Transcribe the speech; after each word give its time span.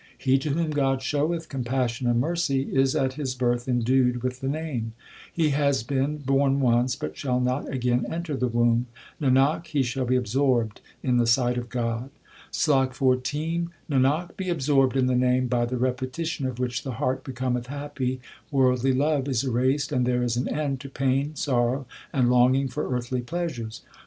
He 0.17 0.39
to 0.39 0.49
whom 0.49 0.71
God 0.71 1.03
showeth 1.03 1.47
compassion 1.47 2.07
and 2.07 2.19
mercy, 2.19 2.63
Is 2.75 2.95
at 2.95 3.13
his 3.13 3.35
birth 3.35 3.67
endued 3.67 4.23
with 4.23 4.39
the 4.39 4.47
Name; 4.49 4.93
He 5.31 5.49
has 5.49 5.83
been 5.83 6.17
born 6.17 6.59
once, 6.59 6.95
but 6.95 7.15
shall 7.15 7.39
not 7.39 7.71
again 7.71 8.07
enter 8.09 8.35
the 8.35 8.47
womb; 8.47 8.87
Nanak, 9.21 9.67
he 9.67 9.83
shall 9.83 10.05
be 10.05 10.15
absorbed 10.15 10.81
in 11.03 11.17
the 11.17 11.27
sight 11.27 11.55
of 11.55 11.69
God. 11.69 12.09
SLOK 12.49 12.95
XIV 12.95 13.67
Nanak, 13.91 14.35
be 14.37 14.49
absorbed 14.49 14.97
in 14.97 15.05
the 15.05 15.13
Name 15.13 15.45
by 15.45 15.65
the 15.67 15.77
repetition 15.77 16.47
of 16.47 16.57
which 16.57 16.81
the 16.81 16.93
heart 16.93 17.23
becometh 17.23 17.67
happy, 17.67 18.21
worldly 18.49 18.93
love 18.93 19.27
is 19.27 19.43
erased, 19.43 19.91
And 19.91 20.07
there 20.07 20.23
is 20.23 20.35
an 20.35 20.47
end 20.47 20.79
to 20.79 20.89
pain, 20.89 21.35
sorrow, 21.35 21.85
and 22.11 22.27
longing 22.27 22.69
for 22.69 22.91
earthly 22.91 23.21
pleasures. 23.21 23.83